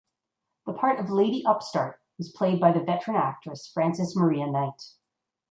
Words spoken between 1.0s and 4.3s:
Lady Upstart was played by the veteran actress Frances